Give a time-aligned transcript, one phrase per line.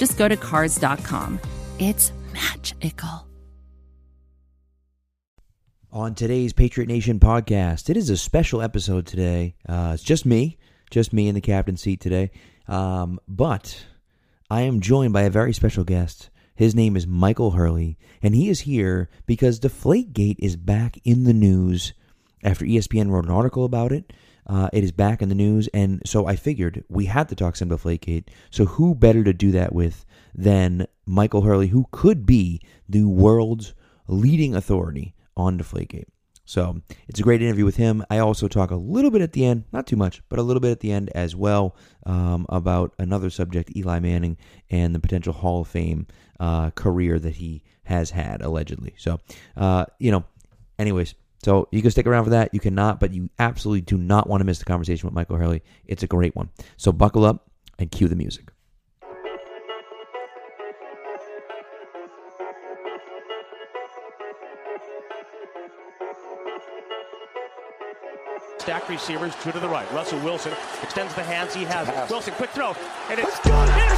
[0.00, 1.38] just go to Cars.com.
[1.78, 3.28] It's magical.
[5.92, 9.56] On today's Patriot Nation podcast, it is a special episode today.
[9.68, 10.56] Uh, it's just me,
[10.90, 12.30] just me in the captain's seat today.
[12.66, 13.84] Um, but
[14.48, 16.30] I am joined by a very special guest.
[16.54, 21.34] His name is Michael Hurley, and he is here because Deflategate is back in the
[21.34, 21.92] news
[22.42, 24.14] after ESPN wrote an article about it.
[24.50, 27.54] Uh, it is back in the news, and so I figured we had to talk
[27.54, 28.24] some Deflategate.
[28.50, 30.04] So who better to do that with
[30.34, 33.74] than Michael Hurley, who could be the world's
[34.08, 36.08] leading authority on Deflategate?
[36.44, 38.04] So it's a great interview with him.
[38.10, 40.60] I also talk a little bit at the end, not too much, but a little
[40.60, 44.36] bit at the end as well um, about another subject, Eli Manning,
[44.68, 46.08] and the potential Hall of Fame
[46.40, 48.94] uh, career that he has had allegedly.
[48.98, 49.20] So,
[49.56, 50.24] uh, you know,
[50.76, 52.52] anyways, so you can stick around for that.
[52.52, 55.62] You cannot, but you absolutely do not want to miss the conversation with Michael Hurley.
[55.86, 56.50] It's a great one.
[56.76, 58.50] So buckle up and cue the music.
[68.58, 69.90] Stack receivers, two to the right.
[69.92, 72.10] Russell Wilson extends the hands he has.
[72.10, 72.76] Wilson, quick throw,
[73.08, 73.89] and it's intercepted.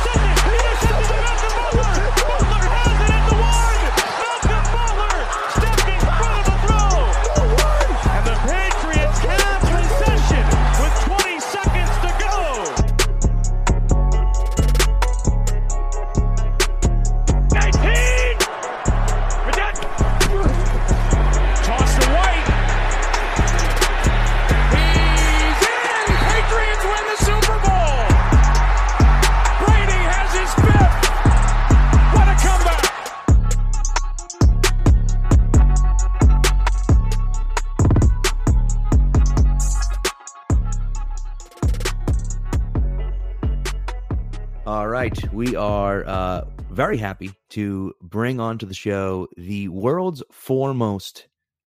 [44.93, 45.33] Right.
[45.33, 51.29] We are uh, very happy to bring onto the show the world's foremost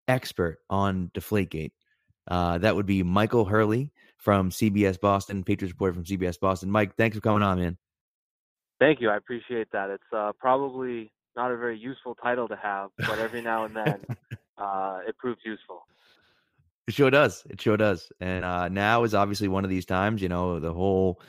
[0.08, 1.72] expert on Deflategate.
[2.26, 6.70] Uh, that would be Michael Hurley from CBS Boston, Patriots reporter from CBS Boston.
[6.70, 7.76] Mike, thanks for coming on, man.
[8.78, 9.10] Thank you.
[9.10, 9.90] I appreciate that.
[9.90, 14.00] It's uh, probably not a very useful title to have, but every now and then
[14.56, 15.82] uh, it proves useful.
[16.88, 17.44] It sure does.
[17.50, 18.10] It sure does.
[18.18, 20.22] And uh, now is obviously one of these times.
[20.22, 21.20] You know, the whole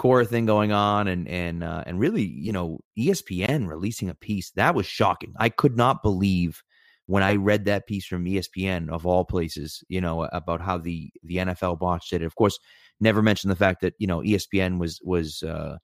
[0.00, 4.50] Cora thing going on, and and uh, and really, you know, ESPN releasing a piece
[4.52, 5.34] that was shocking.
[5.38, 6.62] I could not believe
[7.04, 9.84] when I read that piece from ESPN of all places.
[9.88, 12.22] You know, about how the the NFL botched it.
[12.22, 12.58] Of course,
[12.98, 15.76] never mentioned the fact that you know ESPN was was uh,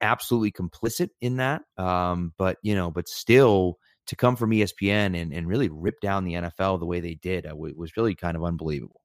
[0.00, 1.62] absolutely complicit in that.
[1.78, 6.24] Um, but you know, but still to come from ESPN and, and really rip down
[6.24, 9.03] the NFL the way they did uh, was really kind of unbelievable.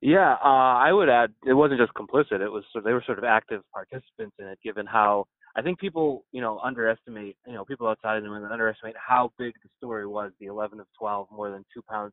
[0.00, 2.40] Yeah, uh, I would add it wasn't just complicit.
[2.40, 5.78] It was sort they were sort of active participants in it, given how I think
[5.78, 9.68] people you know underestimate you know people outside of New England underestimate how big the
[9.76, 10.32] story was.
[10.40, 12.12] The 11 of 12, more than two pounds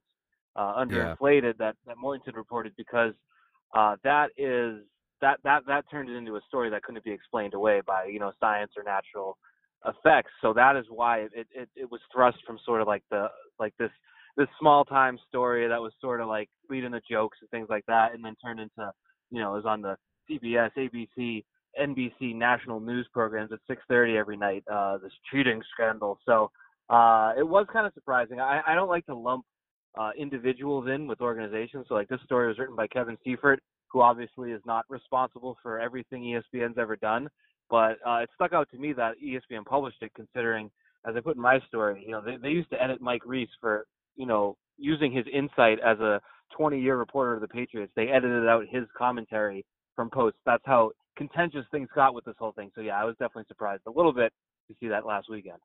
[0.58, 3.14] uh, underinflated that that Mortensen reported because
[3.74, 4.84] uh, that is
[5.22, 8.20] that that that turned it into a story that couldn't be explained away by you
[8.20, 9.38] know science or natural
[9.86, 10.32] effects.
[10.42, 13.28] So that is why it it, it was thrust from sort of like the
[13.60, 13.92] like this
[14.38, 17.86] this small time story that was sort of like leading the jokes and things like
[17.88, 18.92] that, and then turned into
[19.32, 19.98] you know it was on the
[20.30, 21.44] CBS, ABC,
[21.80, 24.64] NBC national news programs at 6:30 every night.
[24.72, 26.20] Uh, this cheating scandal.
[26.26, 26.52] So
[26.90, 28.40] uh, it was kind of surprising.
[28.40, 29.46] I, I don't like to lump
[29.98, 31.86] uh, individuals in with organizations.
[31.90, 33.62] So like this story was written by Kevin Seifert,
[33.92, 37.28] who obviously is not responsible for everything ESPN's ever done.
[37.70, 40.70] But uh, it stuck out to me that ESPN published it, considering,
[41.08, 43.50] as I put in my story, you know, they, they used to edit Mike Reiss
[43.60, 43.86] for,
[44.18, 46.20] you know, using his insight as a
[46.60, 47.92] 20-year reporter of the Patriots.
[47.96, 49.66] They edited out his commentary
[49.96, 50.40] from posts.
[50.46, 52.72] That's how contentious things got with this whole thing.
[52.76, 54.32] So yeah, I was definitely surprised a little bit
[54.68, 55.60] to see that last weekend.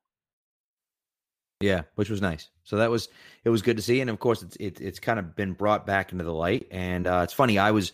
[1.59, 2.49] Yeah, which was nice.
[2.63, 3.07] So that was
[3.45, 5.85] it was good to see, and of course it's it, it's kind of been brought
[5.85, 6.67] back into the light.
[6.71, 7.93] And uh, it's funny, I was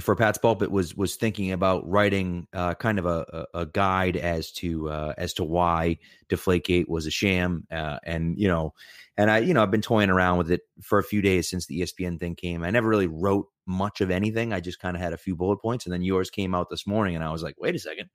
[0.00, 4.52] for Pats Pulpit was was thinking about writing uh, kind of a, a, guide as
[4.52, 5.98] to uh, as to why
[6.28, 8.74] Deflategate was a sham, uh, and you know,
[9.16, 11.66] and I you know I've been toying around with it for a few days since
[11.66, 12.64] the ESPN thing came.
[12.64, 14.52] I never really wrote much of anything.
[14.52, 16.86] I just kind of had a few bullet points, and then yours came out this
[16.86, 18.10] morning, and I was like, wait a second,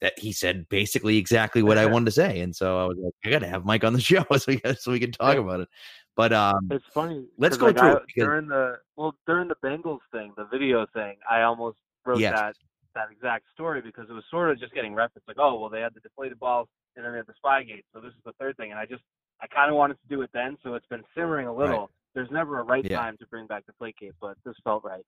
[0.00, 3.14] that he said basically exactly what I wanted to say, and so I was like,
[3.24, 5.60] I got to have Mike on the show so we so we can talk about
[5.60, 5.68] it.
[6.16, 7.26] But um, it's funny.
[7.38, 10.44] Let's go like through I, it because, during the well during the Bengals thing, the
[10.44, 11.16] video thing.
[11.30, 12.38] I almost wrote Yes.
[12.38, 12.56] that
[12.94, 15.26] that exact story because it was sort of just getting referenced.
[15.26, 18.00] Like, oh well, they had the deflated balls and then they had the Spygate, so
[18.00, 18.70] this is the third thing.
[18.70, 19.02] And I just
[19.40, 21.80] I kind of wanted to do it then, so it's been simmering a little.
[21.80, 21.88] Right.
[22.14, 22.98] There's never a right Yeah.
[22.98, 25.04] time to bring back the Deflategate, but this felt right.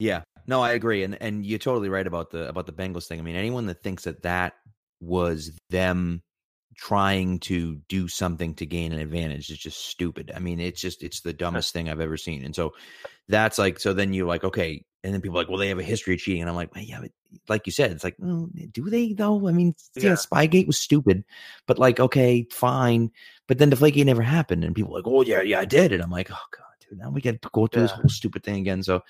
[0.00, 3.20] Yeah, no, I agree, and and you're totally right about the about the Bengals thing.
[3.20, 4.54] I mean, anyone that thinks that that
[5.00, 6.22] was them
[6.76, 10.32] trying to do something to gain an advantage is just stupid.
[10.34, 12.44] I mean, it's just it's the dumbest thing I've ever seen.
[12.44, 12.72] And so
[13.28, 15.78] that's like so then you're like, okay, and then people are like, well, they have
[15.78, 17.10] a history of cheating, and I'm like, well, yeah, but
[17.48, 19.48] like you said, it's like, do they though?
[19.48, 20.14] I mean, yeah, Yeah.
[20.14, 21.24] Spygate was stupid,
[21.66, 23.10] but like, okay, fine,
[23.48, 26.02] but then Deflategate never happened, and people are like, oh yeah, yeah, I did, and
[26.02, 28.56] I'm like, oh god, dude, now we got to go through this whole stupid thing
[28.56, 28.82] again.
[28.82, 29.02] So,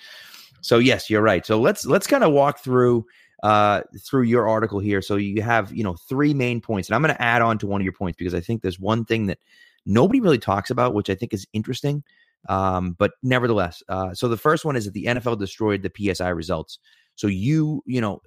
[0.62, 1.44] so yes, you're right.
[1.44, 3.04] So let's let's kind of walk through
[3.42, 5.02] uh through your article here.
[5.02, 7.66] So you have you know three main points, and I'm going to add on to
[7.66, 9.38] one of your points because I think there's one thing that
[9.86, 12.02] nobody really talks about, which I think is interesting.
[12.48, 16.28] Um, but nevertheless, uh, so the first one is that the NFL destroyed the PSI
[16.28, 16.78] results.
[17.14, 18.20] So you, you know,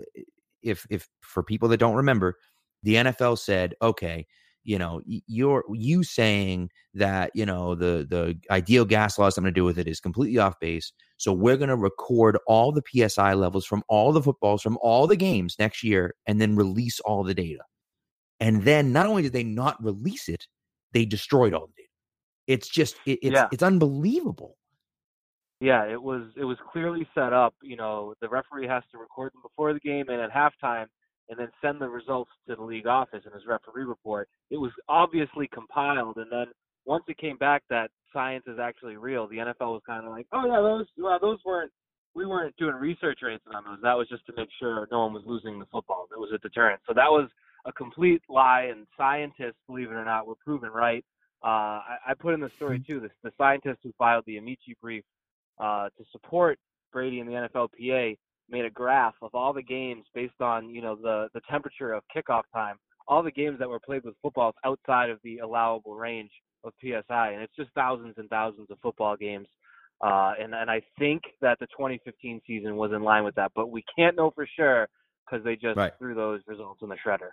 [0.62, 2.38] if if for people that don't remember,
[2.84, 4.26] the NFL said, okay,
[4.66, 9.54] you know, you're you saying that you know the the ideal gas laws i'm going
[9.54, 10.92] to do with it is completely off base.
[11.18, 15.08] So we're going to record all the PSI levels from all the footballs from all
[15.08, 17.64] the games next year, and then release all the data.
[18.40, 20.46] And then not only did they not release it,
[20.92, 21.90] they destroyed all the data.
[22.48, 23.48] It's just it, it's Yeah.
[23.52, 24.58] it's unbelievable.
[25.62, 27.56] Yeah, it was it was clearly set up.
[27.62, 30.88] You know, the referee has to record them before the game and at halftime,
[31.30, 34.30] and then send the results to the league office in his referee report.
[34.52, 36.48] It was obviously compiled, and then
[36.86, 40.28] once it came back that science is actually real, the NFL was kind of like,
[40.32, 41.72] oh yeah, those well, those weren't
[42.16, 43.80] we weren't doing research rates on those.
[43.82, 46.08] That was just to make sure no one was losing the football.
[46.12, 46.80] It was a deterrent.
[46.88, 47.30] So that was
[47.66, 51.04] a complete lie, and scientists, believe it or not, were proven right.
[51.44, 53.00] Uh, I, I put in the story too.
[53.00, 55.04] The, the scientist who filed the Amici brief
[55.60, 56.58] uh, to support
[56.92, 58.18] Brady and the NFLPA
[58.50, 62.04] made a graph of all the games based on you know the the temperature of
[62.16, 62.78] kickoff time,
[63.08, 66.32] all the games that were played with footballs outside of the allowable range
[66.64, 69.48] of PSI, and it's just thousands and thousands of football games.
[70.02, 73.70] Uh, and and I think that the 2015 season was in line with that, but
[73.72, 74.88] we can't know for sure
[75.26, 75.94] because they just Right.
[75.98, 77.30] threw those results in the shredder.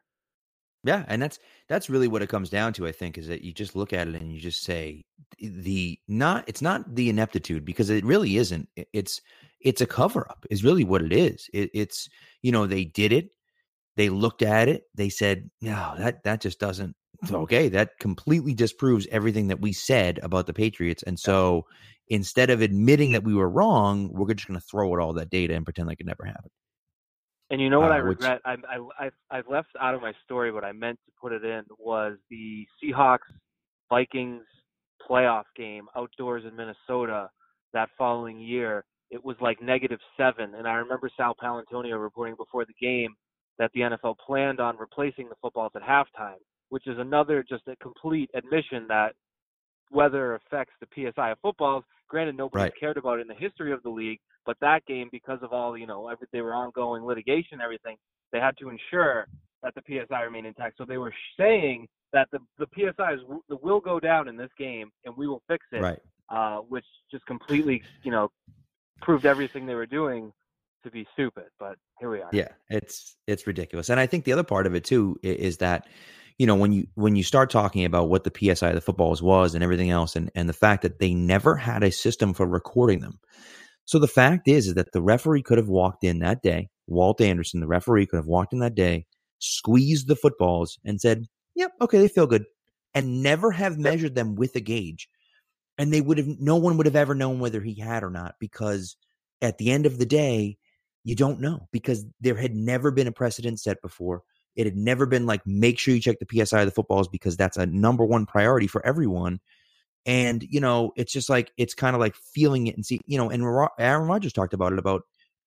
[0.85, 1.39] Yeah, and that's
[1.69, 2.87] that's really what it comes down to.
[2.89, 5.05] I think is that you just look at it and you just say
[5.39, 8.69] the not it's not the ineptitude because it really isn't.
[8.93, 9.21] It's
[9.65, 10.45] it's a cover up.
[10.51, 11.49] Is really what it is.
[11.53, 12.09] It, it's
[12.43, 13.31] you know they did it.
[13.97, 14.85] They looked at it.
[14.95, 16.97] They said, no, that that just doesn't.
[17.31, 21.05] Okay, that completely disproves everything that we said about the Patriots.
[21.05, 21.67] And so
[22.09, 25.31] instead of admitting that we were wrong, we're just going to throw out all that
[25.31, 26.51] data and pretend like it never happened.
[27.51, 28.41] And you know what Uh, I which- regret?
[28.45, 31.45] I, I I I've left out of my story, what I meant to put it
[31.45, 33.19] in was the Seahawks
[33.91, 34.43] Vikings
[35.09, 37.29] playoff game outdoors in Minnesota
[37.75, 38.85] that following year.
[39.13, 43.15] It was like negative seven, and I remember Sal Paolantonio reporting before the game
[43.59, 47.77] that the NFL planned on replacing the footballs at halftime, which is another just a
[47.77, 49.15] complete admission that
[49.91, 51.85] weather affects the PSI of footballs.
[52.09, 52.73] Granted, nobody Right.
[52.81, 55.77] cared about it in the history of the league, but that game, because of all
[55.77, 57.99] you know, every, they were ongoing litigation, everything,
[58.33, 59.27] they had to ensure
[59.63, 60.79] that the PSI remained intact.
[60.79, 63.21] So they were saying that the the PSI is,
[63.51, 65.83] the will go down in this game, and we will fix it.
[65.83, 66.01] Right.
[66.31, 68.31] Uh, which just completely, you know,
[69.03, 70.33] proved everything they were doing
[70.85, 71.45] to be stupid.
[71.59, 72.31] But here we are.
[72.33, 73.89] Yeah, it's it's ridiculous.
[73.89, 75.87] And I think the other part of it too is that
[76.39, 79.23] you know when you when you start talking about what the PSI of the footballs
[79.23, 82.47] was and everything else and and the fact that they never had a system for
[82.47, 83.19] recording them.
[83.85, 87.21] So the fact is, is that the referee could have walked in that day, Walt
[87.21, 89.07] Anderson, the referee could have walked in that day,
[89.41, 92.45] squeezed the footballs and said, "Yep, okay, they feel good."
[92.95, 95.09] And never have measured them with a gauge.
[95.79, 98.35] And they would have no one would have ever known whether he had or not
[98.39, 98.97] because
[99.41, 100.59] at the end of the day,
[101.05, 104.23] you don't know because there had never been a precedent set before.
[104.55, 107.37] It had never been like make sure you check the PSI of the footballs because
[107.37, 109.41] that's a number one priority for everyone.
[110.05, 113.19] And you know, it's just like it's kind of like feeling it and see, you
[113.19, 113.31] know.
[113.31, 113.43] And
[113.79, 115.03] Aaron Rodgers talked about it about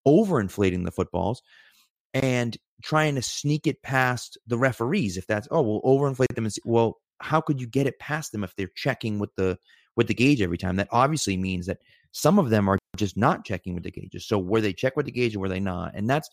[0.06, 1.42] overinflating the footballs
[2.14, 5.16] and trying to sneak it past the referees.
[5.16, 8.32] If that's oh, we'll overinflate them and see, well, how could you get it past
[8.32, 9.58] them if they're checking with the
[9.96, 10.76] with the gauge every time?
[10.76, 11.78] That obviously means that
[12.12, 14.26] some of them are just not checking with the gauges.
[14.26, 16.28] So where they check with the gauge and were they not, and that's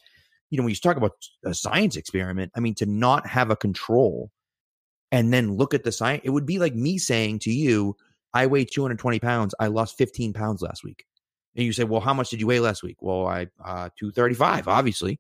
[0.50, 2.52] you know when you talk about a science experiment.
[2.56, 4.32] I mean, to not have a control
[5.12, 7.96] and then look at the science, it would be like me saying to you,
[8.34, 9.56] "I weigh 220 pounds.
[9.60, 11.06] I lost 15 pounds last week."
[11.56, 14.68] And you say, "Well, how much did you weigh last week?" Well, I uh 235,
[14.68, 15.20] obviously.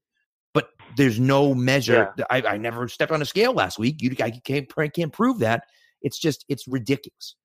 [0.53, 2.13] But there's no measure.
[2.17, 2.25] Yeah.
[2.29, 4.01] I, I never stepped on a scale last week.
[4.01, 5.63] You I can't can't prove that.
[6.01, 7.35] It's just it's ridiculous.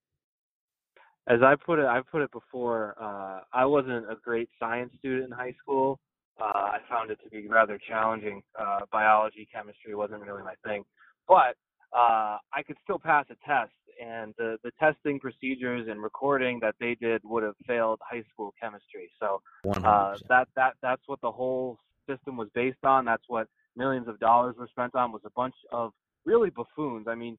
[1.29, 2.97] As I put it, I've put it before.
[2.99, 6.01] Uh, I wasn't a great science student in high school.
[6.41, 8.43] Uh, I found it to be rather challenging.
[8.59, 10.85] Uh, biology, chemistry wasn't really my thing,
[11.27, 11.57] but
[11.93, 13.73] uh, I could still pass a test.
[14.01, 18.55] And the the testing procedures and recording that they did would have failed high school
[18.61, 19.11] chemistry.
[19.19, 23.05] So uh, that that that's what the whole system was based on.
[23.05, 25.11] That's what millions of dollars were spent on.
[25.11, 25.93] Was a bunch of
[26.25, 27.09] really buffoons.
[27.09, 27.37] I mean,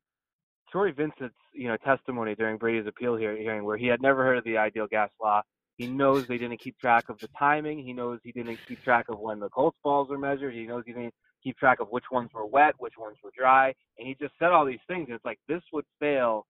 [0.71, 4.43] Troy Vincent's you know testimony during Brady's appeal hearing, where he had never heard of
[4.43, 5.41] the ideal gas law.
[5.77, 7.79] He knows they didn't keep track of the timing.
[7.79, 10.53] He knows he didn't keep track of when the Colts balls were measured.
[10.53, 13.73] He knows he didn't keep track of which ones were wet, which ones were dry,
[13.97, 15.07] and he just said all these things.
[15.09, 16.45] It's like this would fail,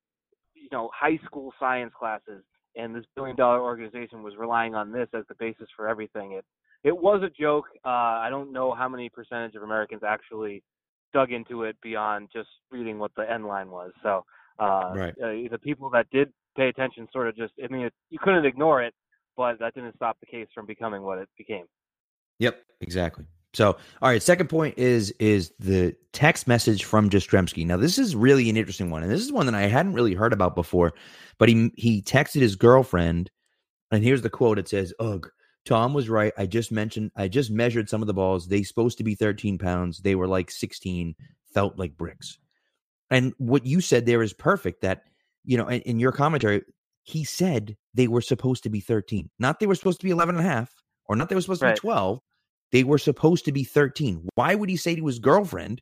[0.55, 2.43] you know, high school science classes,
[2.75, 6.33] and this billion dollar organization was relying on this as the basis for everything.
[6.33, 6.45] It
[6.83, 7.65] it was a joke.
[7.85, 10.63] Uh, I don't know how many percentage of Americans actually
[11.13, 13.91] dug into it beyond just reading what the end line was.
[14.03, 14.25] So
[14.59, 15.13] uh, right.
[15.23, 18.45] uh, the people that did pay attention sort of just, I mean, it, you couldn't
[18.45, 18.93] ignore it,
[19.37, 21.65] but that didn't stop the case from becoming what it became.
[22.39, 23.25] Yep, exactly.
[23.53, 27.65] So, all right, second point is is the text message from Jastremski.
[27.65, 30.13] Now, this is really an interesting one, and this is one that I hadn't really
[30.13, 30.93] heard about before.
[31.39, 33.31] But he he texted his girlfriend,
[33.91, 34.59] and here's the quote.
[34.59, 35.27] It says, "Ugh,
[35.65, 36.33] Tom was right.
[36.37, 38.47] I just mentioned, I just measured some of the balls.
[38.47, 39.99] They supposed to be 13 pounds.
[39.99, 41.15] They were like 16,
[41.53, 42.37] felt like bricks."
[43.11, 44.81] And what you said there is perfect.
[44.81, 45.03] That
[45.43, 46.63] you know, in, in your commentary,
[47.03, 50.35] he said they were supposed to be 13, not they were supposed to be 11
[50.35, 50.73] and a half,
[51.05, 52.19] or not they were supposed to be 12
[52.71, 54.27] they were supposed to be 13.
[54.35, 55.81] Why would he say to his girlfriend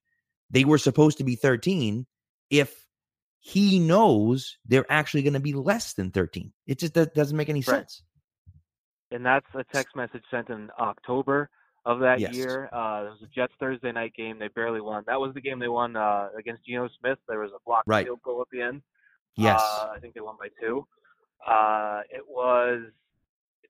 [0.50, 2.05] they were supposed to be 13
[2.50, 2.86] if
[3.39, 6.51] he knows they're actually going to be less than 13?
[6.65, 7.65] It just doesn't make any right.
[7.65, 8.03] sense.
[9.11, 11.49] And that's a text message sent in October
[11.85, 12.35] of that yes.
[12.35, 12.69] year.
[12.73, 14.37] Uh, it was a Jets Thursday night game.
[14.37, 15.03] They barely won.
[15.07, 17.17] That was the game they won uh, against Geno Smith.
[17.29, 18.05] There was a blocked right.
[18.05, 18.81] field goal at the end.
[19.37, 19.61] Yes.
[19.61, 20.85] Uh, I think they won by two.
[21.47, 22.81] Uh, it was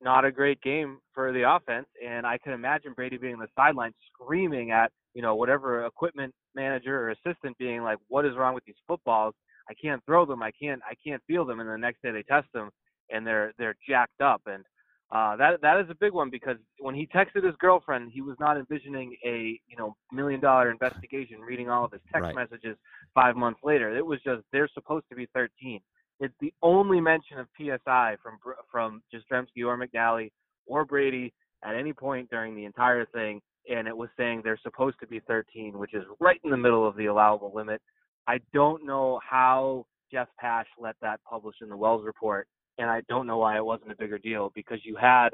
[0.02, 1.86] not a great game for the offense.
[2.04, 6.34] And I can imagine Brady being on the sideline screaming at, you know, whatever equipment
[6.56, 9.36] manager or assistant being like, what is wrong with these footballs?
[9.70, 10.42] I can't throw them.
[10.42, 11.60] I can't, I can't feel them.
[11.60, 12.72] And the next day they test them
[13.12, 14.42] and they're, they're jacked up.
[14.48, 14.64] And,
[15.10, 18.36] uh, that that is a big one because when he texted his girlfriend, he was
[18.40, 22.36] not envisioning a you know million dollar investigation, reading all of his text right.
[22.36, 22.78] messages
[23.14, 23.96] five months later.
[23.96, 25.80] It was just they're supposed to be 13.
[26.20, 28.38] It's the only mention of PSI from
[28.70, 30.32] from Jastremski or McNally
[30.66, 31.34] or Brady
[31.64, 35.22] at any point during the entire thing, and it was saying they're supposed to be
[35.22, 37.82] 13, which is right in the middle of the allowable limit.
[38.28, 43.02] I don't know how Jeff Pash let that publish in the Wells report, and I
[43.10, 45.30] don't know why it wasn't a bigger deal because you had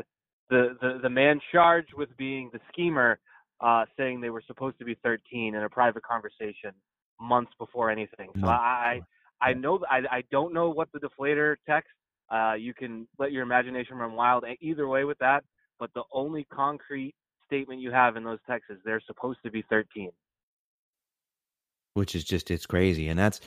[0.50, 3.20] the the, the man charged with being the schemer
[3.62, 6.72] uh, saying they were supposed to be 13 in a private conversation
[7.20, 8.30] months before anything.
[8.40, 9.02] So I
[9.42, 11.92] I know I I don't know what the deflator text.
[12.30, 15.44] Uh, you can let your imagination run wild either way with that.
[15.80, 17.14] But the only concrete
[17.46, 20.12] statement you have in those texts is they're supposed to be 13
[21.94, 23.40] which is just it's crazy and that's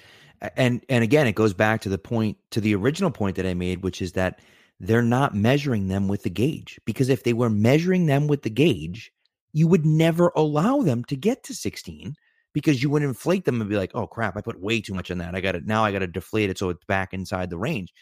[0.57, 3.55] and and again it goes back to the point to the original point that i
[3.55, 4.41] made which is that
[4.79, 8.51] they're not measuring them with the gauge because if they were measuring them with the
[8.51, 9.13] gauge
[9.53, 12.15] you would never allow them to get to 16
[12.53, 15.11] because you would inflate them and be like, oh crap, I put way too much
[15.11, 15.35] on that.
[15.35, 15.83] I got it now.
[15.85, 17.93] I got to deflate it so it's back inside the range.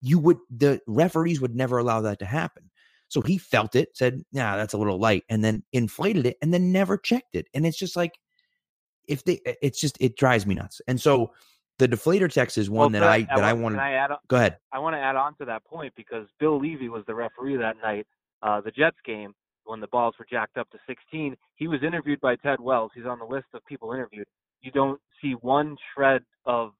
[0.00, 2.70] You would the referees would never allow that to happen.
[3.08, 6.52] So he felt it, said, "Yeah, that's a little light," and then inflated it, and
[6.52, 7.46] then never checked it.
[7.54, 8.12] And it's just like,
[9.08, 10.80] if they, it's just it drives me nuts.
[10.88, 11.32] And so
[11.78, 14.18] the deflator text is one well, that I, I that I want to.
[14.28, 14.58] Go ahead.
[14.72, 17.76] I want to add on to that point because Bill Levy was the referee that
[17.82, 18.06] night,
[18.42, 19.34] uh, the Jets game,
[19.64, 21.36] when the balls were jacked up to 16.
[21.56, 22.92] He was interviewed by Ted Wells.
[22.94, 24.26] He's on the list of people interviewed.
[24.60, 26.72] You don't see one shred of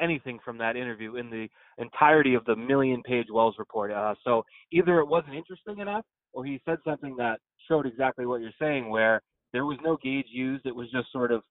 [0.00, 3.92] anything from that interview in the entirety of the million page Wells report.
[3.92, 7.38] Uh, so either it wasn't interesting enough or he said something that
[7.68, 9.20] showed exactly what you're saying, where
[9.52, 10.66] there was no gauge used.
[10.66, 11.42] It was just sort of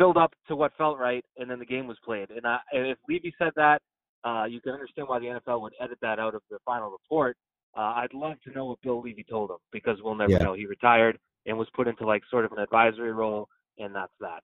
[0.00, 2.30] build up to what felt right, and then the game was played.
[2.30, 3.82] And, I, and if Levy said that,
[4.24, 7.36] uh, you can understand why the NFL would edit that out of the final report.
[7.76, 10.38] Uh, I'd love to know what Bill Levy told him because we'll never yeah.
[10.38, 10.54] know.
[10.54, 14.42] He retired and was put into like sort of an advisory role, and that's that.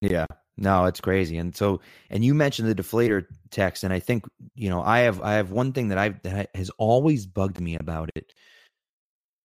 [0.00, 0.26] Yeah,
[0.56, 1.38] no, it's crazy.
[1.38, 4.24] And so, and you mentioned the deflator text, and I think
[4.54, 7.76] you know, I have I have one thing that I've that has always bugged me
[7.76, 8.32] about it.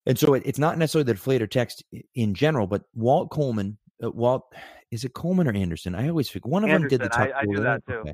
[0.06, 1.84] And so it, it's not necessarily the deflator text
[2.16, 4.54] in general, but Walt Coleman, uh, Walt,
[4.92, 5.96] is it Coleman or Anderson?
[5.96, 7.94] I always think One of Anderson, them did the tuck I, I do that too.
[7.96, 8.14] Okay.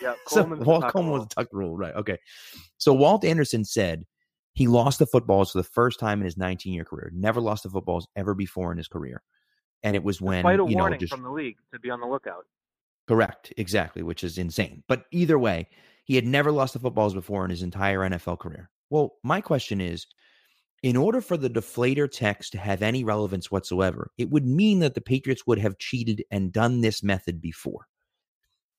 [0.00, 1.94] Yeah, so Walt Coleman was the tuck rule, right?
[1.94, 2.18] Okay.
[2.78, 4.04] So Walt Anderson said
[4.54, 7.10] He lost the footballs for the first time in his 19 year career.
[7.14, 9.22] Never lost the footballs ever before in his career.
[9.82, 12.00] And it was when a you know warning just from the league to be on
[12.00, 12.46] the lookout.
[13.06, 14.82] correct, exactly, which is insane.
[14.88, 15.68] But either way,
[16.04, 18.70] he had never lost the footballs before in his entire NFL career.
[18.90, 20.06] Well, my question is
[20.86, 24.94] in order for the deflator text to have any relevance whatsoever, it would mean that
[24.94, 27.88] the Patriots would have cheated and done this method before.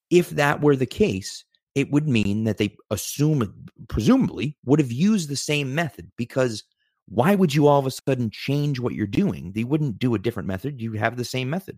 [0.10, 1.44] If that were the case,
[1.76, 3.54] it would mean that they assume,
[3.90, 6.64] presumably, would have used the same method because
[7.10, 9.52] why would you all of a sudden change what you're doing?
[9.52, 10.82] They wouldn't do a different method.
[10.82, 11.78] You have the same method.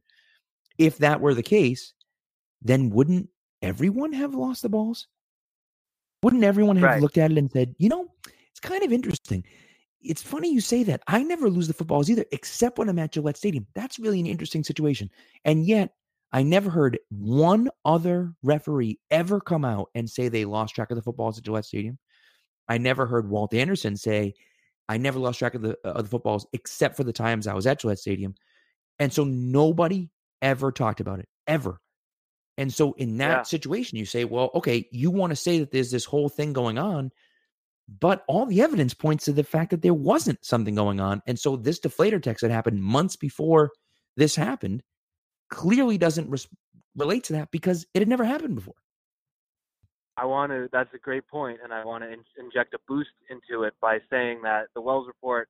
[0.78, 1.94] If that were the case,
[2.62, 3.30] then wouldn't
[3.64, 5.08] everyone have lost the balls?
[6.22, 7.02] Wouldn't everyone have Right.
[7.02, 8.10] looked at it and said, you know,
[8.52, 9.44] it's kind of interesting.
[10.02, 11.02] It's funny you say that.
[11.08, 13.68] I never lose the footballs either, except when I'm at Gillette Stadium.
[13.76, 15.10] That's really an interesting situation.
[15.44, 15.94] And yet,
[16.32, 20.96] I never heard one other referee ever come out and say they lost track of
[20.96, 21.98] the footballs at Gillette Stadium.
[22.68, 24.36] I never heard Walt Anderson say,
[24.88, 27.54] I never lost track of the, uh, of the footballs except for the times I
[27.54, 28.36] was at Gillette Stadium.
[29.00, 31.82] And so nobody ever talked about it, ever.
[32.58, 33.42] And so in that Yeah.
[33.44, 36.78] situation, you say, well, okay, you want to say that there's this whole thing going
[36.78, 37.12] on,
[38.00, 41.22] but all the evidence points to the fact that there wasn't something going on.
[41.26, 43.72] And so this deflator text that happened months before
[44.16, 44.84] this happened
[45.50, 46.48] clearly doesn't res-
[46.96, 48.76] relate to that because it had never happened before.
[50.18, 50.68] I want to.
[50.72, 54.00] That's a great point, and I want to in, inject a boost into it by
[54.10, 55.48] saying that the Wells report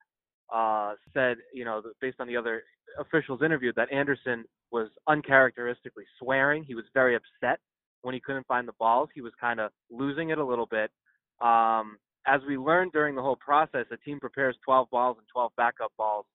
[0.53, 2.63] uh, said, you know, based on the other
[2.99, 6.63] officials interviewed, that Anderson was uncharacteristically swearing.
[6.63, 7.59] He was very upset
[8.03, 9.09] when he couldn't find the balls.
[9.15, 10.91] He was kind of losing it a little bit.
[11.41, 11.97] Um,
[12.29, 15.91] as we learned during the whole process, a team prepares 12 balls and 12 backup
[15.97, 16.25] balls.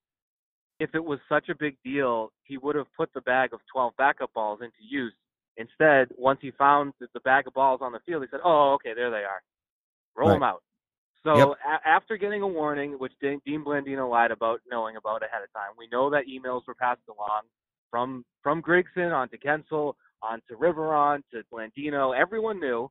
[0.80, 3.94] If it was such a big deal, he would have put the bag of 12
[3.96, 5.14] backup balls into use
[5.56, 8.72] Instead, once he found the, the bag of balls on the field, he said, "Oh,
[8.74, 9.42] okay, there they are.
[10.16, 10.36] Roll Right.
[10.36, 10.62] them out."
[11.22, 11.58] So Yep.
[11.64, 15.52] a- after getting a warning, which Dean Dean Blandino lied about knowing about ahead of
[15.52, 17.42] time, we know that emails were passed along
[17.90, 22.16] from from Grigson onto Kensil, onto Riveron to Blandino.
[22.16, 22.90] Everyone knew.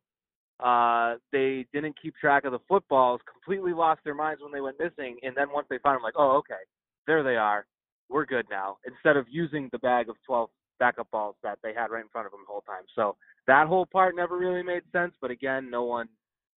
[0.59, 4.77] Uh, they didn't keep track of the footballs, completely lost their minds when they went
[4.79, 6.61] missing, and then once they found them, like, oh, okay,
[7.07, 7.65] there they are.
[8.09, 8.77] We're good now.
[8.85, 12.25] Instead of using the bag of 12 backup balls that they had right in front
[12.25, 12.83] of them the whole time.
[12.95, 13.15] So
[13.47, 15.13] that whole part never really made sense.
[15.21, 16.09] But again, no one,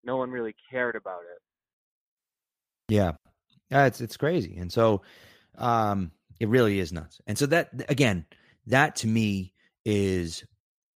[0.03, 1.41] no one really cared about it.
[2.93, 3.13] Yeah.
[3.69, 4.57] Yeah, it's it's crazy.
[4.57, 5.01] And so
[5.57, 7.19] um it really is nuts.
[7.27, 8.25] And so that again,
[8.67, 9.53] that to me
[9.85, 10.43] is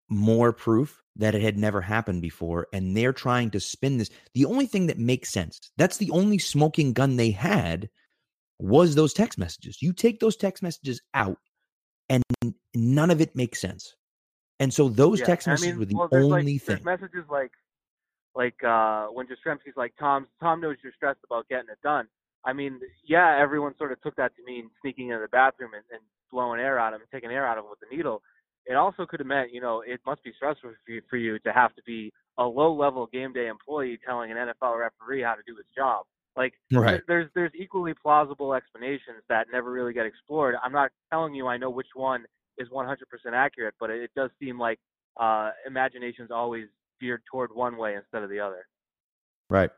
[0.08, 4.10] more proof that it had never happened before and they're trying to spin this.
[4.34, 5.58] The only thing that makes sense.
[5.76, 7.90] That's the only smoking gun they had
[8.58, 9.82] was those text messages.
[9.82, 11.38] You take those text messages out
[12.08, 12.22] and
[12.74, 13.94] none of it makes sense.
[14.60, 16.84] And so those Yeah, text I messages mean, were the well, only like, thing.
[16.84, 17.52] Messages like,
[18.34, 22.08] like uh, when Jastremski's like, Tom, Tom knows you're stressed about getting it done.
[22.44, 25.84] I mean, yeah, everyone sort of took that to mean sneaking into the bathroom and,
[25.92, 28.22] and blowing air out of him, taking air out of him with the needle.
[28.68, 31.38] It also could have meant, you know, it must be stressful for you, for you
[31.40, 35.42] to have to be a low-level game day employee telling an NFL referee how to
[35.46, 36.04] do his job.
[36.36, 36.86] Like, Right.
[36.90, 40.54] there- there's there's equally plausible explanations that never really get explored.
[40.62, 42.26] I'm not telling you I know which one
[42.58, 44.78] is 100% accurate, but it, it does seem like
[45.16, 46.68] uh, imagination's always
[47.00, 48.68] geared toward one way instead of the other.
[49.50, 49.70] Right.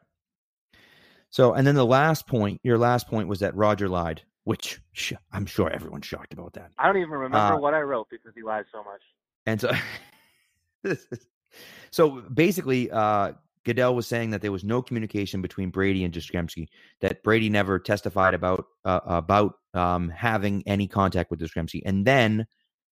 [1.31, 5.12] So, and then the last point, your last point was that Roger lied, which sh-
[5.33, 6.72] I'm sure everyone's shocked about that.
[6.79, 9.03] I don't even remember Uh, what I wrote because he lies so much.
[9.46, 9.72] And so,
[11.90, 13.33] so basically, uh,
[13.64, 16.68] Goodell was saying that there was no communication between Brady and Jastremski.
[17.00, 21.83] That Brady never testified about uh, about um, having any contact with Jastremski.
[21.85, 22.46] And then,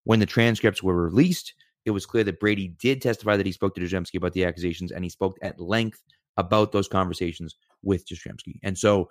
[0.05, 3.75] when the transcripts were released, it was clear that Brady did testify that he spoke
[3.75, 6.03] to Jastremski about the accusations, and he spoke at length
[6.37, 8.59] about those conversations with Jastremski.
[8.63, 9.09] And so,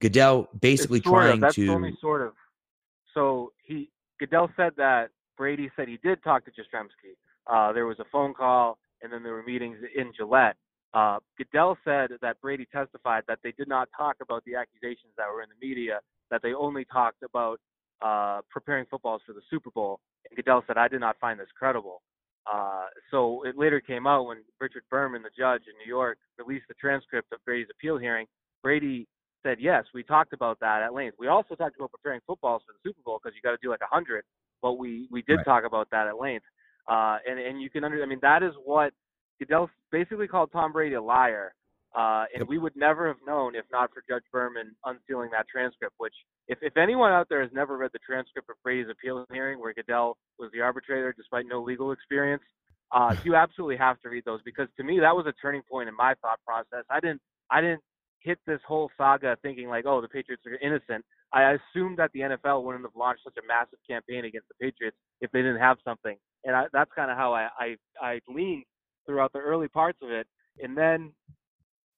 [0.00, 2.32] Goodell basically trying of, that's to sort of.
[3.14, 7.16] So he Goodell said that Brady said he did talk to Jastremski.
[7.46, 10.56] Uh, there was a phone call, and then there were meetings in Gillette.
[10.94, 15.26] Uh, Goodell said that Brady testified that they did not talk about the accusations that
[15.32, 16.00] were in the media.
[16.30, 17.60] That they only talked about
[18.02, 20.00] uh, preparing footballs for the Super Bowl.
[20.28, 22.02] And Goodell said, "I did not find this credible."
[22.50, 26.68] Uh, so it later came out when Richard Berman, the judge in New York, released
[26.68, 28.26] the transcript of Brady's appeal hearing.
[28.62, 29.08] Brady
[29.46, 31.16] said, yes, we talked about that at length.
[31.20, 33.70] We also talked about preparing footballs for the Super Bowl because you got to do
[33.70, 34.24] like a hundred,
[34.62, 35.44] but we we did Right.
[35.44, 36.46] talk about that at length.
[36.88, 38.92] Uh, and and you can under, I mean, that is what
[39.38, 41.54] Goodell basically called Tom Brady a liar.
[41.96, 42.48] Uh, and Yep.
[42.48, 45.94] we would never have known if not for Judge Berman unsealing that transcript.
[45.98, 46.14] Which,
[46.48, 49.72] if if anyone out there has never read the transcript of Brady's appeal hearing, where
[49.72, 52.42] Goodell was the arbitrator despite no legal experience,
[52.92, 55.88] uh, you absolutely have to read those because to me that was a turning point
[55.88, 56.84] in my thought process.
[56.90, 57.82] I didn't I didn't
[58.26, 62.20] hit this whole saga thinking like, oh, the Patriots are innocent, I assumed that the
[62.20, 65.78] NFL wouldn't have launched such a massive campaign against the Patriots if they didn't have
[65.84, 66.16] something.
[66.44, 68.64] And I, that's kind of how I, I I leaned
[69.06, 70.26] throughout the early parts of it.
[70.60, 71.12] And then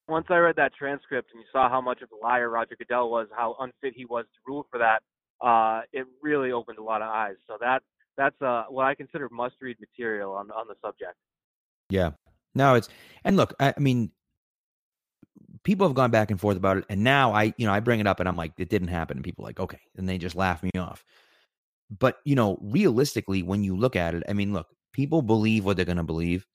[0.07, 3.11] once I read that transcript and you saw how much of a liar Roger Goodell
[3.11, 5.03] was, how unfit he was to rule for that,
[5.47, 7.37] uh, it really opened a lot of eyes.
[7.47, 7.83] So that
[8.17, 11.15] that's uh, what I consider must-read material on on the subject.
[11.91, 12.11] Yeah.
[12.55, 12.89] No, it's
[13.25, 14.11] and look, I, I mean,
[15.65, 18.01] people have gone back and forth about it, and now I, you know, I bring
[18.01, 20.37] it up and I'm like, it didn't happen, and people like, okay, and they just
[20.37, 21.05] laugh me off.
[21.91, 25.77] But you know, realistically, when you look at it, I mean, look, people believe what
[25.77, 26.47] they're going to believe.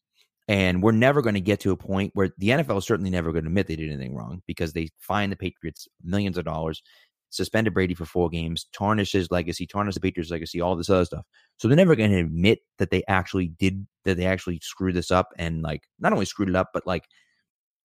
[0.50, 3.32] And we're never going to get to a point where the NFL is certainly never
[3.32, 6.84] going to admit they did anything wrong because they fined the Patriots millions of dollars,
[7.30, 11.06] suspended Brady for four games, tarnished his legacy, tarnished the Patriots' legacy, all this other
[11.06, 11.26] stuff.
[11.58, 15.12] So they're never going to admit that they actually did, that they actually screwed this
[15.12, 17.06] up and like not only screwed it up, but like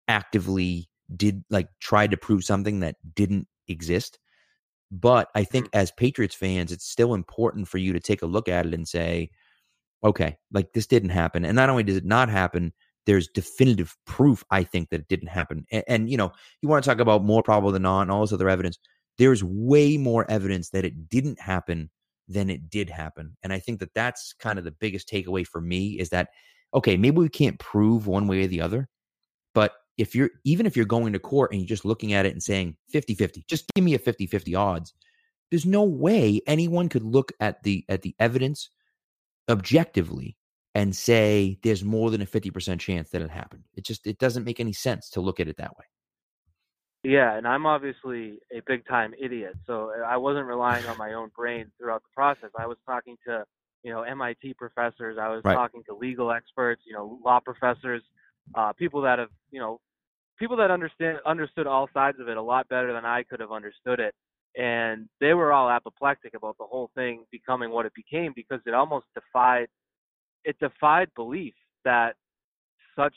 [0.08, 4.18] actively did like tried to prove something that didn't exist.
[4.90, 5.78] But I think Mm-hmm.
[5.78, 8.88] as Patriots fans, it's still important for you to take a look at it and
[8.88, 9.30] say,
[10.04, 11.44] okay, like this didn't happen.
[11.44, 12.72] And not only does it not happen,
[13.06, 15.66] there's definitive proof, I think, that it didn't happen.
[15.72, 18.20] And, and you know, you want to talk about more probable than not and all
[18.20, 18.78] this other evidence.
[19.16, 21.90] There's way more evidence that it didn't happen
[22.28, 23.36] than it did happen.
[23.42, 26.28] And I think that that's kind of the biggest takeaway for me is that,
[26.74, 28.88] okay, maybe we can't prove one way or the other,
[29.54, 32.32] but if you're, even if you're going to court and you're just looking at it
[32.32, 34.94] and saying 50 50, just give me a 50 50 odds,
[35.50, 38.70] there's no way anyone could look at the, at the evidence
[39.48, 40.36] objectively
[40.74, 43.64] and say there's more than a 50% chance that it happened.
[43.74, 45.84] It just it doesn't make any sense to look at it that way.
[47.04, 51.30] Yeah, and I'm obviously a big time idiot, so I wasn't relying on my own
[51.34, 52.50] brain throughout the process.
[52.58, 53.44] I was talking to,
[53.84, 55.16] you know, MIT professors.
[55.20, 55.54] I was Right.
[55.54, 58.02] talking to legal experts, you know, law professors,
[58.54, 59.80] uh, people that have, you know,
[60.38, 63.52] people that understand understood all sides of it a lot better than I could have
[63.52, 64.14] understood it.
[64.56, 68.74] And they were all apoplectic about the whole thing becoming what it became because it
[68.74, 69.68] almost defied
[70.44, 72.14] it defied belief that
[72.96, 73.14] such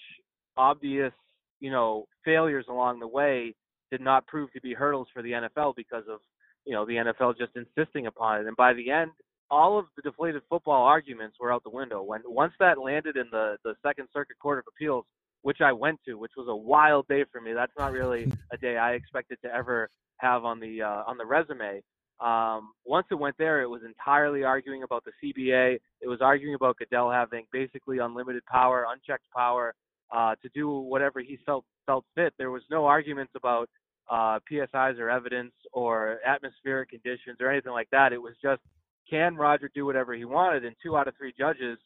[0.57, 1.13] obvious,
[1.59, 3.55] you know, failures along the way
[3.91, 6.19] did not prove to be hurdles for the NFL because of,
[6.65, 8.47] you know, the NFL just insisting upon it.
[8.47, 9.11] And by the end,
[9.49, 12.01] all of the deflated football arguments were out the window.
[12.01, 15.05] When once that landed in the the Second Circuit Court of Appeals,
[15.41, 17.53] which I went to, which was a wild day for me.
[17.53, 21.25] That's not really a day I expected to ever have on the uh, on the
[21.25, 21.81] resume.
[22.19, 25.79] Um, once it went there, it was entirely arguing about the CBA.
[26.01, 29.73] It was arguing about Goodell having basically unlimited power, unchecked power
[30.15, 32.33] uh, to do whatever he felt felt fit.
[32.37, 33.67] There was no arguments about
[34.09, 38.13] uh, PSIs or evidence or atmospheric conditions or anything like that.
[38.13, 38.61] It was just
[39.09, 40.63] can Roger do whatever he wanted?
[40.63, 41.77] And two out of three judges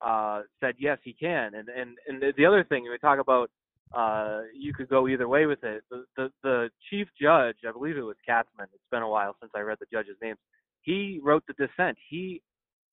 [0.00, 1.54] uh, said yes, he can.
[1.54, 3.50] And and and the, the other thing we talk about,
[3.92, 5.82] uh, you could go either way with it.
[5.90, 8.68] The, the the chief judge, I believe it was Katzmann.
[8.74, 10.38] It's been a while since I read the judges' names.
[10.82, 11.98] He wrote the dissent.
[12.08, 12.42] He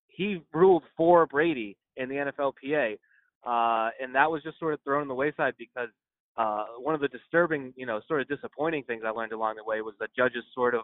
[0.08, 2.98] he ruled for Brady in the NFLPA,
[3.44, 5.88] uh, and that was just sort of thrown on the wayside because
[6.36, 9.64] uh, one of the disturbing, you know, sort of disappointing things I learned along the
[9.64, 10.82] way was that judges sort of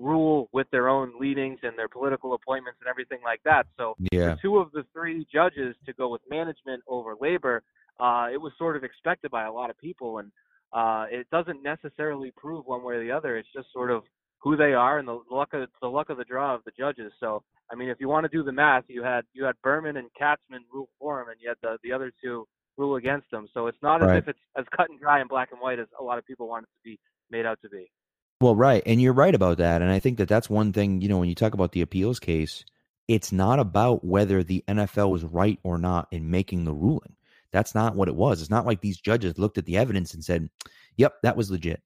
[0.00, 3.66] rule with their own leanings and their political appointments and everything like that.
[3.76, 4.36] So Yeah.
[4.40, 7.62] two of the three judges to go with management over labor,
[7.98, 10.32] uh, it was sort of expected by a lot of people, and
[10.72, 13.36] uh, it doesn't necessarily prove one way or the other.
[13.36, 14.04] It's just sort of
[14.38, 17.12] who they are and the luck of the luck of the draw of the judges.
[17.20, 19.96] So I mean, if you want to do the math, you had you had Berman
[19.96, 23.48] and Katzmann rule for him, and you had the the other two rule against them.
[23.52, 25.86] So it's not as if it's as cut and dry and black and white as
[25.98, 26.98] a lot of people want it to be
[27.30, 27.90] made out to be.
[28.40, 28.82] Well, right.
[28.86, 29.82] And you're right about that.
[29.82, 32.18] And I think that that's one thing, you know, when you talk about the appeals
[32.18, 32.64] case,
[33.06, 37.16] it's not about whether the NFL was right or not in making the ruling.
[37.52, 38.40] That's not what it was.
[38.40, 40.48] It's not like these judges looked at the evidence and said,
[40.96, 41.82] yep, that was legit.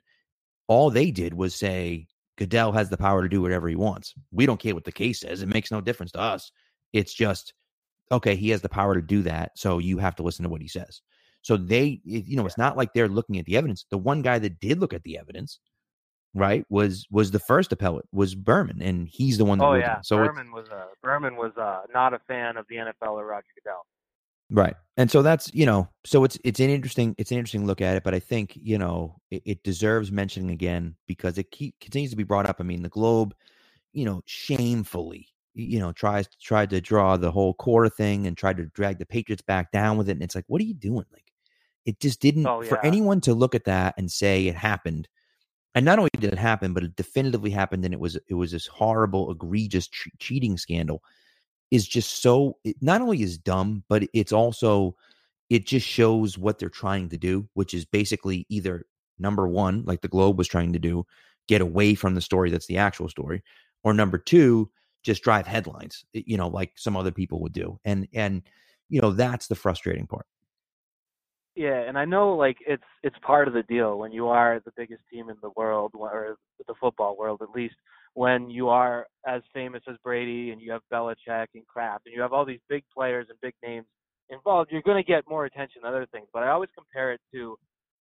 [0.68, 4.14] All they did was say, Goodell has the power to do whatever he wants.
[4.32, 5.42] We don't care what the case says.
[5.42, 6.52] It makes no difference to us.
[6.92, 7.54] It's just,
[8.12, 9.52] okay, he has the power to do that.
[9.56, 11.00] So you have to listen to what he says.
[11.42, 13.86] So they, you know, it's not like they're looking at the evidence.
[13.90, 15.58] The one guy that did look at the evidence,
[16.34, 19.98] right, was was the first appellate was Berman, and he's the one that Oh yeah,
[19.98, 20.06] it.
[20.06, 23.46] So Berman was uh, Berman was uh, not a fan of the NFL or Roger
[23.54, 23.86] Goodell.
[24.50, 24.76] Right.
[24.96, 27.96] And so that's, you know, so it's it's an interesting it's an interesting look at
[27.96, 32.10] it, but I think, you know, it, it deserves mentioning again because it keep, continues
[32.10, 32.56] to be brought up.
[32.60, 33.34] I mean, the Globe,
[33.92, 38.58] you know, shamefully, you know, tries tried to draw the whole Cora thing and tried
[38.58, 41.06] to drag the Patriots back down with it and it's like, what are you doing?
[41.12, 41.32] Like
[41.86, 45.08] it just didn't Oh, for anyone to look at that and say it happened.
[45.74, 48.52] And not only did it happen, but it definitively happened and it was it was
[48.52, 51.02] this horrible egregious che- cheating scandal
[51.70, 54.96] is just so it not only is dumb, but it's also
[55.50, 58.87] it just shows what they're trying to do, which is basically either
[59.18, 61.06] Number one, like the Globe was trying to do,
[61.48, 63.44] get away from the story that's the actual story,
[63.84, 64.70] or number two,
[65.04, 67.78] just drive headlines, you know, like some other people would do.
[67.84, 68.42] And and
[68.88, 70.26] you know, that's the frustrating part.
[71.56, 74.72] Yeah, and I know like it's it's part of the deal when you are the
[74.76, 76.36] biggest team in the world or
[76.66, 77.76] the football world at least
[78.14, 82.22] when you are as famous as Brady and you have Belichick and Kraft and you
[82.22, 83.86] have all these big players and big names
[84.30, 86.26] involved, you're going to get more attention than other things.
[86.32, 87.56] But I always compare it to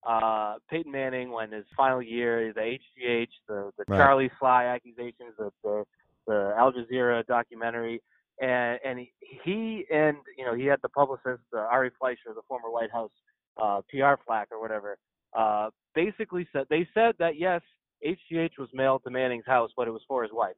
[0.04, 3.98] uh Peyton Manning when his final year, the HGH, the the right.
[3.98, 5.84] Charlie Sly accusations, the, the
[6.26, 8.02] the Al Jazeera documentary,
[8.40, 9.12] and and he,
[9.44, 13.12] he and you know he had the publicist uh, Ari Fleischer, the former White House
[13.60, 14.98] uh, PR flack or whatever,
[15.36, 17.60] uh, basically said they said that yes,
[18.06, 20.56] HGH was mailed to Manning's house, but it was for his wife,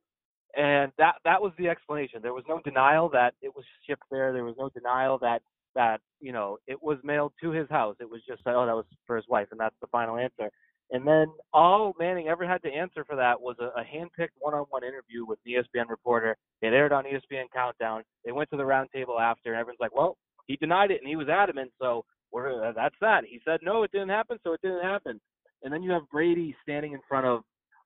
[0.56, 2.20] and that that was the explanation.
[2.22, 4.32] There was no denial that it was shipped there.
[4.32, 5.42] There was no denial that
[5.74, 7.96] that you know it was mailed to his house.
[8.00, 10.50] It was just oh that was for his wife, and that's the final answer.
[10.90, 14.84] And then all Manning ever had to answer for that was a, a hand-picked one-on-one
[14.84, 16.36] interview with an ESPN reporter.
[16.60, 18.02] It aired on ESPN Countdown.
[18.24, 21.16] They went to the roundtable after, and everyone's like, "Well, he denied it, and he
[21.16, 22.04] was adamant, so
[22.34, 25.20] we're, uh, that's that." He said, "No, it didn't happen, so it didn't happen."
[25.62, 27.42] And then you have Brady standing in front of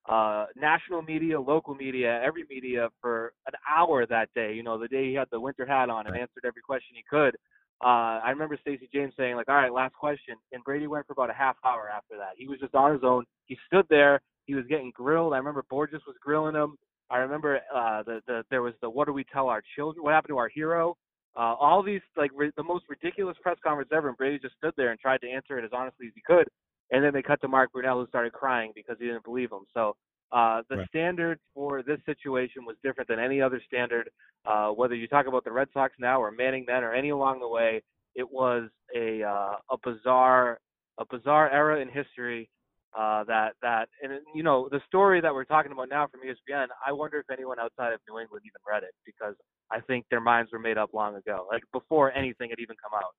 [0.09, 4.55] uh, national media, local media, every media for an hour that day.
[4.55, 7.05] You know, the day he had the winter hat on and answered every question he
[7.09, 7.37] could.
[7.85, 11.13] Uh, I remember Stacey James saying like, "All right, last question," and Brady went for
[11.13, 12.33] about a half hour after that.
[12.37, 13.25] He was just on his own.
[13.47, 14.21] He stood there.
[14.47, 15.35] He was getting grilled.
[15.35, 16.77] I remember Borges was grilling him.
[17.11, 20.03] I remember uh, the the there was the "What do we tell our children?
[20.03, 20.97] What happened to our hero?"
[21.38, 24.74] Uh, all these like re- the most ridiculous press conference ever, and Brady just stood
[24.77, 26.48] there and tried to answer it as honestly as he could.
[26.90, 29.64] And then they cut to Mark Brunell, who started crying because he didn't believe him.
[29.72, 29.94] So
[30.33, 30.88] uh, the right.
[30.88, 34.11] standard for this situation was different than any other standard.
[34.44, 37.38] Uh, whether you talk about the Red Sox now or Manning then or any along
[37.40, 37.83] the way,
[38.16, 40.59] it was a uh, a bizarre
[40.98, 42.51] a bizarre era in history.
[42.96, 46.66] Uh, that that and you know the story that we're talking about now from ESPN.
[46.87, 49.35] I wonder if anyone outside of New England even read it because
[49.70, 52.96] I think their minds were made up long ago, like before anything had even come
[52.96, 53.12] out.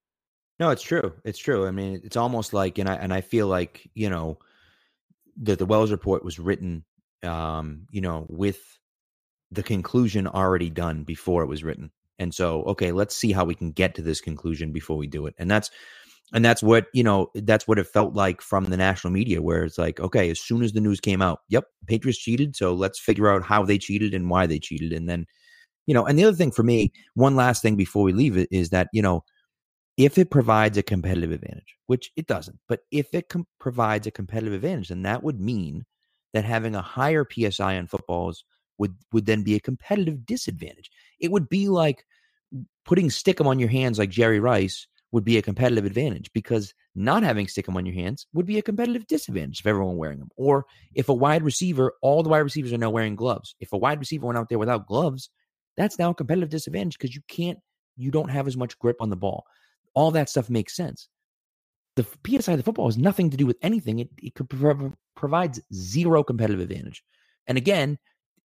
[0.60, 1.13] No, it's true.
[1.23, 1.67] It's true.
[1.67, 4.39] I mean, it's almost like, and I and I feel like you know,
[5.43, 6.84] that the Wells report was written
[7.23, 8.79] um, you know, with
[9.51, 11.91] the conclusion already done before it was written.
[12.19, 15.25] And so, okay, let's see how we can get to this conclusion before we do
[15.25, 15.36] it.
[15.38, 15.71] And that's
[16.34, 19.63] and that's what, you know, that's what it felt like from the national media where
[19.63, 23.00] it's like, okay, as soon as the news came out, yep, Patriots cheated, so let's
[23.00, 25.26] figure out how they cheated and why they cheated and then
[25.89, 28.48] you know, and the other thing for me, one last thing before we leave it
[28.52, 29.24] is that, you know,
[29.98, 34.12] if it provides a competitive advantage, which it doesn't, but if it com- provides a
[34.12, 35.86] competitive advantage, then that would mean
[36.34, 38.46] that having a higher PSI on footballs
[38.78, 40.92] would would then be a competitive disadvantage.
[41.20, 42.06] It would be like
[42.86, 47.24] putting stickum on your hands like Jerry Rice would be a competitive advantage because not
[47.24, 50.30] having stickum on your hands would be a competitive disadvantage if everyone wearing them.
[50.36, 53.56] Or if a wide receiver, all the wide receivers are now wearing gloves.
[53.60, 55.30] If a wide receiver went out there without gloves,
[55.78, 57.60] that's now a competitive disadvantage because you can't,
[57.98, 59.45] you don't have as much grip on the ball.
[59.95, 61.10] All that stuff makes sense.
[61.95, 64.00] The PSI of the football has nothing to do with anything.
[64.00, 64.48] It, it could
[65.15, 67.04] provides zero competitive advantage.
[67.48, 67.98] And again,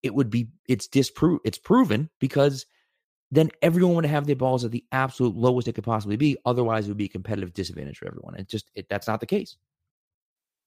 [0.02, 2.64] it would be it's disprove it's proven because
[3.30, 6.36] then everyone would have their balls at the absolute lowest it could possibly be.
[6.44, 8.34] Otherwise, it would be a competitive disadvantage for everyone.
[8.36, 9.56] It just it, that's not the case.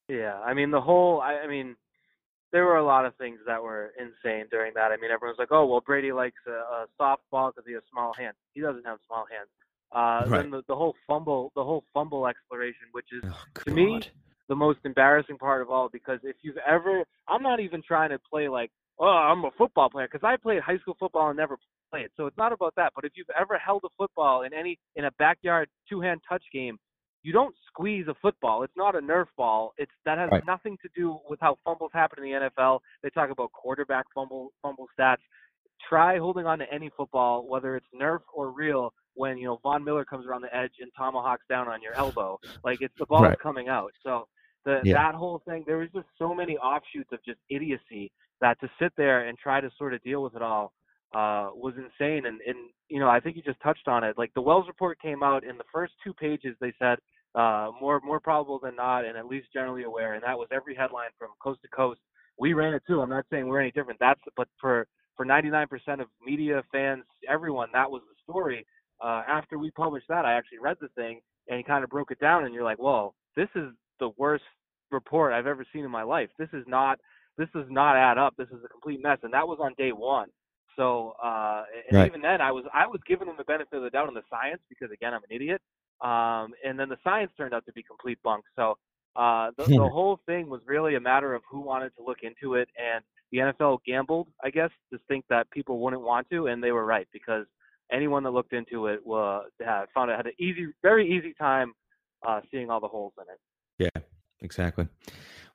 [0.07, 1.21] Yeah, I mean the whole.
[1.21, 1.75] I, I mean,
[2.51, 4.91] there were a lot of things that were insane during that.
[4.91, 7.83] I mean, everyone's like, "Oh, well, Brady likes a, a soft ball because he has
[7.91, 8.35] small hands.
[8.53, 9.49] He doesn't have small hands."
[9.93, 10.41] Uh, right.
[10.41, 14.01] Then the, the whole fumble, the whole fumble exploration, which is oh, to me
[14.49, 18.19] the most embarrassing part of all because if you've ever, I'm not even trying to
[18.19, 21.57] play like, oh, I'm a football player because I played high school football and never
[21.93, 22.09] played.
[22.17, 22.93] So it's not about that.
[22.95, 26.77] But if you've ever held a football in any in a backyard two-hand touch game,
[27.21, 28.63] you don't squeeze a football.
[28.63, 29.73] It's not a Nerf ball.
[29.77, 30.45] It's that has right.
[30.45, 32.79] nothing to do with how fumbles happen in the NFL.
[33.01, 35.17] They talk about quarterback fumble fumble stats.
[35.89, 39.83] Try holding on to any football, whether it's Nerf or real, when you know Von
[39.83, 42.39] Miller comes around the edge and tomahawks down on your elbow.
[42.63, 43.39] Like it's the ball right.
[43.39, 43.91] coming out.
[44.03, 44.27] So
[44.65, 44.93] the, yeah.
[44.93, 48.93] that whole thing, there was just so many offshoots of just idiocy that to sit
[48.97, 50.73] there and try to sort of deal with it all
[51.13, 52.25] uh, was insane.
[52.25, 52.57] And, and
[52.89, 54.17] you know, I think you just touched on it.
[54.17, 56.97] Like the Wells report came out in the first two pages, they said
[57.35, 60.13] uh, more more probable than not, and at least generally aware.
[60.13, 61.99] And that was every headline from coast to coast.
[62.37, 63.01] We ran it too.
[63.01, 63.99] I'm not saying we're any different.
[63.99, 65.67] That's but for for 99%
[65.99, 68.65] of media fans, everyone, that was the story.
[69.03, 72.09] Uh, after we published that, I actually read the thing and he kind of broke
[72.11, 74.43] it down, and you're like, "Whoa, this is the worst
[74.91, 76.29] report I've ever seen in my life.
[76.37, 76.99] This is not
[77.37, 78.35] this does not add up.
[78.37, 80.29] This is a complete mess." And that was on day one.
[80.75, 82.07] So uh, and right.
[82.07, 84.23] even then, I was I was giving him the benefit of the doubt on the
[84.29, 85.61] science because again, I'm an idiot.
[86.01, 88.43] Um, and then the science turned out to be complete bunk.
[88.55, 88.77] So
[89.15, 92.55] Uh, the, the whole thing was really a matter of who wanted to look into
[92.55, 96.63] it, and the NFL gambled, I guess, to think that people wouldn't want to, and
[96.63, 97.45] they were right because
[97.91, 99.49] anyone that looked into it was
[99.93, 101.73] found it had an easy, very easy time
[102.27, 103.39] uh, seeing all the holes in it.
[103.95, 104.01] Yeah,
[104.41, 104.87] exactly.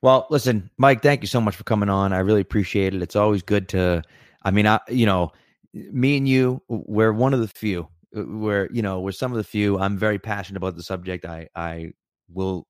[0.01, 2.13] Well, listen, Mike, thank you so much for coming on.
[2.13, 3.01] I really appreciate it.
[3.01, 4.03] It's always good to,
[4.41, 5.31] I mean, I, you know,
[5.73, 9.37] me and you, we're one of the few uh, where, you know, we're some of
[9.37, 9.77] the few.
[9.77, 11.25] I'm very passionate about the subject.
[11.25, 11.91] I, I
[12.29, 12.67] will,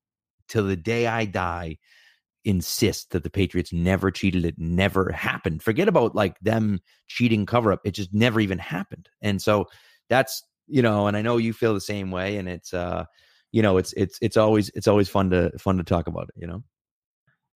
[0.48, 1.78] till the day I die,
[2.46, 4.46] insist that the Patriots never cheated.
[4.46, 5.62] It never happened.
[5.62, 7.82] Forget about like them cheating cover up.
[7.84, 9.10] It just never even happened.
[9.22, 9.66] And so
[10.10, 12.38] that's, you know, and I know you feel the same way.
[12.38, 13.06] And it's, uh,
[13.52, 16.36] you know, it's, it's, it's always, it's always fun to, fun to talk about it,
[16.36, 16.64] you know?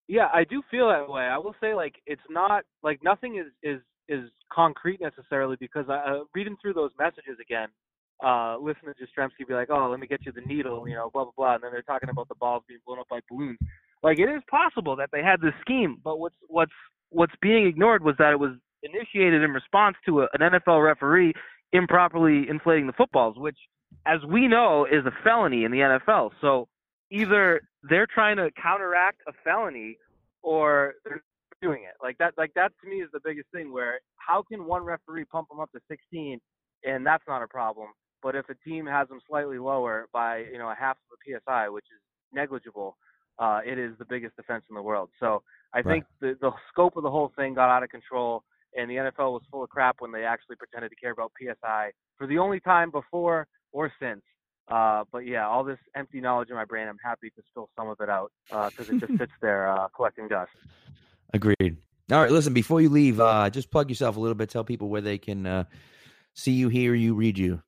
[0.09, 1.23] Yeah, I do feel that way.
[1.23, 3.81] I will say like it's not like nothing is is
[4.13, 7.69] is concrete necessarily because I uh, reading through those messages again,
[8.25, 11.11] uh, listening to Jastremski be like, "Oh, let me get you the needle," you know,
[11.13, 13.59] blah blah blah, and then they're talking about the balls being blown up by balloons.
[14.03, 16.73] Like it is possible that they had this scheme, but what's what's
[17.11, 21.33] what's being ignored was that it was initiated in response to a, an NFL referee
[21.73, 23.57] improperly inflating the footballs, which,
[24.07, 26.31] as we know, is a felony in the NFL.
[26.41, 26.69] So
[27.11, 29.99] either they're trying to counteract a felony
[30.43, 31.23] or they're
[31.63, 31.95] doing it.
[32.03, 35.25] Like that like that to me is the biggest thing where how can one referee
[35.25, 36.41] pump them up to 16
[36.85, 37.89] and that's not a problem,
[38.23, 41.39] but if a team has them slightly lower by, you know, a half of a
[41.41, 42.01] PSI, which is
[42.33, 42.97] negligible,
[43.39, 45.11] uh, it is the biggest offense in the world.
[45.21, 45.87] So I right.
[45.87, 48.43] think the the scope of the whole thing got out of control
[48.77, 51.93] and the NFL was full of crap when they actually pretended to care about PSI
[52.17, 54.23] for the only time before or since
[54.69, 57.89] uh, but yeah, all this empty knowledge in my brain, I'm happy to spill some
[57.89, 60.51] of it out because uh, it just sits there uh, collecting dust.
[61.33, 61.77] Agreed.
[62.11, 62.53] All right, listen.
[62.53, 64.51] Before you leave, uh, just plug yourself a little bit.
[64.51, 65.65] Tell people where they can uh,
[66.35, 67.63] see you, hear you, read you.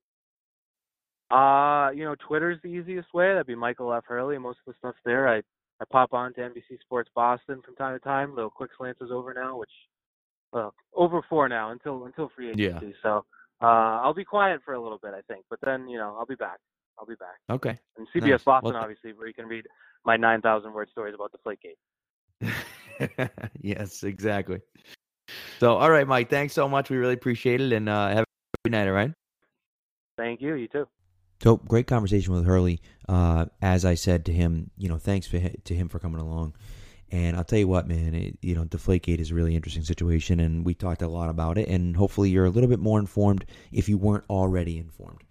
[1.30, 3.28] Uh, you know, Twitter's the easiest way.
[3.28, 4.04] That'd be Michael F.
[4.06, 4.36] Hurley.
[4.38, 5.28] Most of the stuff's there.
[5.28, 5.42] I
[5.80, 8.34] I pop on to NBC Sports Boston from time to time.
[8.34, 9.70] Little quick slants is over now, which
[10.52, 12.86] well, over for now until until free agency.
[12.86, 12.92] Yeah.
[13.02, 13.24] So
[13.62, 16.26] uh, I'll be quiet for a little bit, I think, but then you know I'll
[16.26, 16.58] be back.
[16.98, 17.40] I'll be back.
[17.50, 17.78] Okay.
[17.96, 18.44] And CBS nice.
[18.44, 19.66] Boston, well, obviously, where you can read
[20.04, 21.76] my 9,000 word stories about Deflategate.
[23.60, 24.60] yes, exactly.
[25.60, 26.90] So, all right, Mike, thanks so much.
[26.90, 27.72] We really appreciate it.
[27.72, 28.24] And uh, have a
[28.64, 29.12] good night, all right?
[30.16, 30.54] Thank you.
[30.54, 30.88] You too.
[31.42, 32.80] So, great conversation with Hurley.
[33.08, 36.54] Uh, as I said to him, you know, thanks for, to him for coming along.
[37.10, 40.40] And I'll tell you what, man, it, you know, Deflategate is a really interesting situation,
[40.40, 41.68] and we talked a lot about it.
[41.68, 45.22] And hopefully, you're a little bit more informed if you weren't already informed.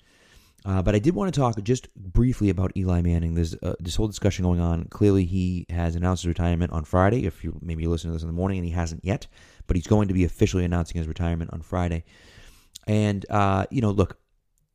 [0.65, 3.35] Uh, but I did want to talk just briefly about Eli Manning.
[3.35, 4.85] There's uh, this whole discussion going on.
[4.85, 7.25] Clearly, he has announced his retirement on Friday.
[7.25, 9.27] If you maybe you listen to this in the morning and he hasn't yet,
[9.67, 12.05] but he's going to be officially announcing his retirement on Friday.
[12.87, 14.17] And uh, you know, look,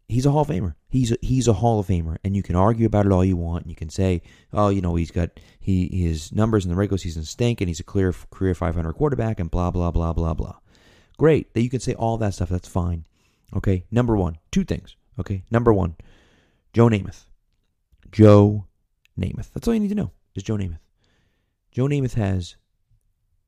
[0.08, 0.74] he's a Hall of Famer.
[0.90, 3.36] He's a, he's a Hall of Famer, and you can argue about it all you
[3.36, 3.64] want.
[3.64, 4.20] And you can say,
[4.52, 7.80] oh, you know, he's got he his numbers in the regular season stink, and he's
[7.80, 10.56] a clear career 500 quarterback, and blah blah blah blah blah.
[11.16, 12.50] Great that you can say all that stuff.
[12.50, 13.06] That's fine.
[13.56, 14.97] Okay, number one, two things.
[15.18, 15.96] Okay, number one,
[16.72, 17.24] Joe Namath.
[18.12, 18.66] Joe
[19.18, 19.52] Namath.
[19.52, 20.12] That's all you need to know.
[20.34, 20.78] Is Joe Namath.
[21.72, 22.56] Joe Namath has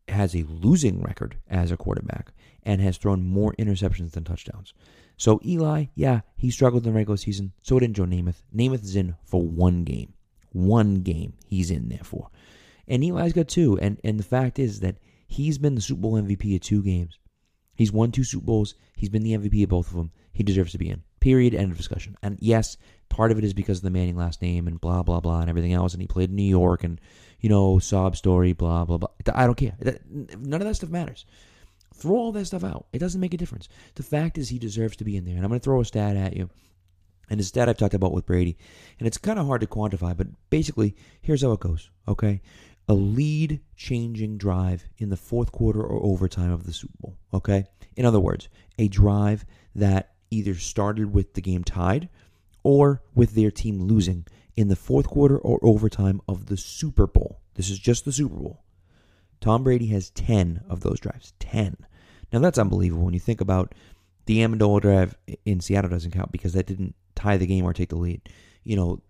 [0.08, 2.32] has a losing record as a quarterback
[2.64, 4.74] and has thrown more interceptions than touchdowns.
[5.16, 7.52] So Eli, yeah, he struggled in the regular season.
[7.62, 8.42] So did Joe Namath.
[8.54, 10.14] Namath is in for one game.
[10.52, 12.30] One game he's in there for.
[12.88, 13.78] And Eli's got two.
[13.78, 17.18] And and the fact is that he's been the Super Bowl MVP of two games.
[17.74, 18.74] He's won two Super Bowls.
[18.96, 20.10] He's been the MVP of both of them.
[20.32, 21.02] He deserves to be in.
[21.20, 21.54] Period.
[21.54, 22.16] End of discussion.
[22.22, 22.76] And yes,
[23.08, 25.50] part of it is because of the Manning last name and blah blah blah and
[25.50, 25.92] everything else.
[25.92, 27.00] And he played in New York and
[27.40, 29.10] you know sob story blah blah blah.
[29.34, 29.76] I don't care.
[30.08, 31.26] None of that stuff matters.
[31.94, 32.86] Throw all that stuff out.
[32.92, 33.68] It doesn't make a difference.
[33.96, 35.36] The fact is he deserves to be in there.
[35.36, 36.48] And I'm going to throw a stat at you.
[37.28, 38.56] And the stat I've talked about with Brady,
[38.98, 41.88] and it's kind of hard to quantify, but basically, here's how it goes.
[42.08, 42.40] Okay,
[42.88, 47.16] a lead changing drive in the fourth quarter or overtime of the Super Bowl.
[47.32, 49.44] Okay, in other words, a drive
[49.76, 52.08] that either started with the game tied
[52.62, 57.40] or with their team losing in the fourth quarter or overtime of the Super Bowl.
[57.54, 58.62] This is just the Super Bowl.
[59.40, 61.32] Tom Brady has 10 of those drives.
[61.40, 61.76] 10.
[62.32, 63.74] Now that's unbelievable when you think about
[64.26, 67.88] the Amendola drive in Seattle doesn't count because that didn't tie the game or take
[67.88, 68.28] the lead.
[68.62, 69.02] You know,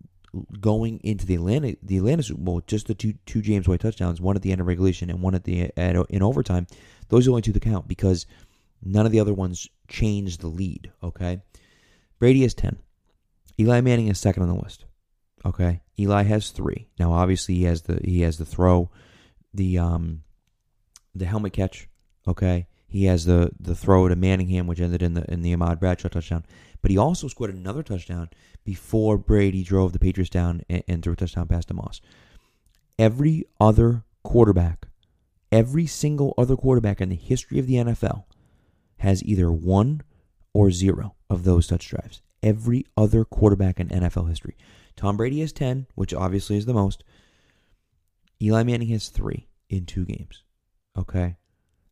[0.60, 4.20] going into the Atlanta the Atlanta Super Bowl, just the two two James White touchdowns,
[4.20, 6.66] one at the end of regulation and one at the at, in overtime.
[7.08, 8.26] Those are only two that count because
[8.82, 11.42] None of the other ones change the lead, okay?
[12.18, 12.78] Brady has 10.
[13.58, 14.84] Eli Manning is second on the list.
[15.44, 15.82] Okay?
[15.98, 16.88] Eli has 3.
[16.98, 18.90] Now obviously he has the he has the throw,
[19.52, 20.22] the um
[21.14, 21.88] the helmet catch,
[22.26, 22.66] okay?
[22.86, 26.08] He has the the throw to Manningham which ended in the in the Ahmad Bradshaw
[26.08, 26.44] touchdown.
[26.82, 28.30] But he also scored another touchdown
[28.64, 32.00] before Brady drove the Patriots down and, and threw a touchdown pass to Moss.
[32.98, 34.88] every other quarterback,
[35.50, 38.24] every single other quarterback in the history of the NFL
[39.00, 40.02] has either one
[40.52, 42.22] or zero of those touch drives.
[42.42, 44.56] Every other quarterback in NFL history.
[44.96, 47.04] Tom Brady has 10, which obviously is the most.
[48.42, 50.42] Eli Manning has three in two games.
[50.96, 51.36] Okay?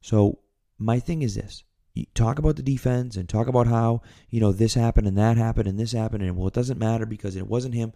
[0.01, 0.41] So
[0.79, 1.65] my thing is this.
[1.95, 5.37] You talk about the defense and talk about how, you know, this happened and that
[5.37, 7.93] happened and this happened and well it doesn't matter because it wasn't him.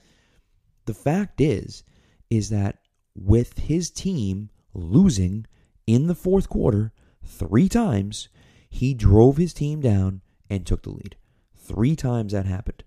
[0.86, 1.84] The fact is
[2.30, 2.78] is that
[3.14, 5.46] with his team losing
[5.86, 6.92] in the fourth quarter
[7.24, 8.28] 3 times,
[8.74, 11.14] he drove his team down and took the lead.
[11.54, 12.82] 3 times that happened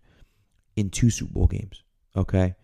[0.76, 1.84] in two Super Bowl games,
[2.18, 2.56] okay?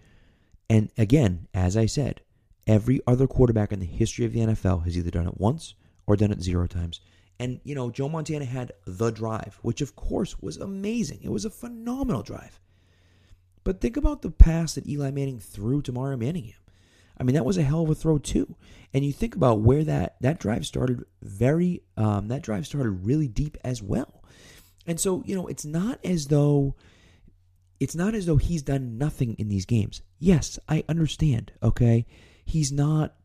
[0.68, 2.22] And again, as I said,
[2.66, 5.76] every other quarterback in the history of the NFL has either done it once
[6.08, 7.00] or done it zero times.
[7.40, 11.20] And, you know, Joe Montana had the drive, which of course was amazing.
[11.22, 12.60] It was a phenomenal drive.
[13.64, 16.61] But think about the pass that Eli Manning threw to Mario Manningham.
[17.18, 18.56] I mean, that was a hell of a throw too.
[18.94, 21.04] And you think about where that that drive started.
[21.22, 24.24] Very, um, that drive started really deep as well.
[24.86, 26.76] And so, you know, it's not as though
[27.80, 30.02] it's not as though he's done nothing in these games.
[30.20, 31.52] Yes, I understand.
[31.64, 32.06] Okay,
[32.46, 33.16] he's not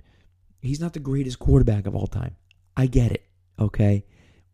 [0.62, 2.36] he's not the greatest quarterback of all time.
[2.76, 3.24] I get it.
[3.58, 4.04] Okay,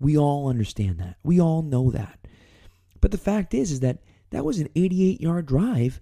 [0.00, 1.16] we all understand that.
[1.22, 2.18] We all know that.
[3.00, 3.98] But the fact is, is that
[4.30, 6.00] that was an 88 yard drive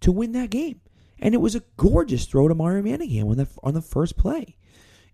[0.00, 0.80] to win that game.
[1.20, 4.56] And it was a gorgeous throw to Mario Manningham on the, on the first play.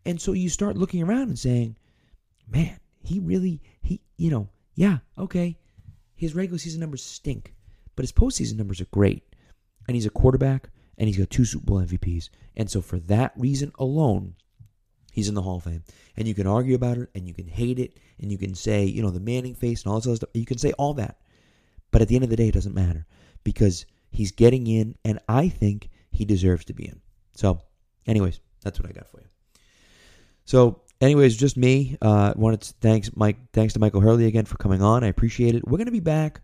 [0.04, 1.76] And so you start looking around and saying,
[2.48, 5.58] man, he really, he, you know, yeah, okay,
[6.14, 7.54] his regular season numbers stink,
[7.96, 9.22] but his postseason numbers are great.
[9.86, 12.30] And he's a quarterback, and he's got two Super Bowl MVPs.
[12.56, 14.34] And so for that reason alone,
[15.12, 15.84] he's in the Hall of Fame.
[16.16, 18.84] And you can argue about it, and you can hate it, and you can say,
[18.84, 20.30] you know, the Manning face and all this other stuff.
[20.34, 21.18] You can say all that.
[21.90, 23.06] But at the end of the day, it doesn't matter
[23.44, 27.00] because he's getting in, and I think he deserves to be in.
[27.34, 27.60] So,
[28.06, 29.26] anyways, that's what I got for you.
[30.44, 31.96] So, anyways, just me.
[32.00, 33.36] Uh, wanted to thanks Mike.
[33.52, 35.04] Thanks to Michael Hurley again for coming on.
[35.04, 35.66] I appreciate it.
[35.66, 36.40] We're gonna be back.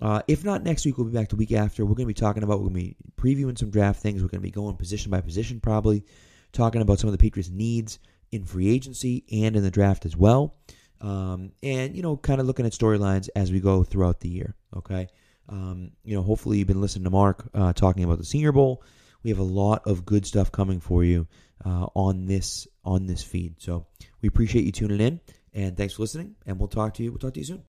[0.00, 1.84] Uh, if not next week, we'll be back the week after.
[1.84, 2.60] We're gonna be talking about.
[2.60, 4.22] We're gonna be previewing some draft things.
[4.22, 6.04] We're gonna be going position by position, probably
[6.52, 7.98] talking about some of the Patriots' needs
[8.32, 10.56] in free agency and in the draft as well.
[11.00, 14.54] Um, and you know, kind of looking at storylines as we go throughout the year.
[14.76, 15.08] Okay.
[15.48, 18.84] Um, you know, hopefully you've been listening to Mark uh, talking about the Senior Bowl.
[19.22, 21.26] We have a lot of good stuff coming for you
[21.64, 23.56] uh, on this on this feed.
[23.58, 23.86] So
[24.22, 25.20] we appreciate you tuning in,
[25.52, 26.36] and thanks for listening.
[26.46, 27.10] And we'll talk to you.
[27.10, 27.58] We'll talk to you soon.